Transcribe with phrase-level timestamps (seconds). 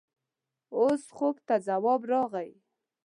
[0.77, 2.51] اوس خوب ته ځواب راغی.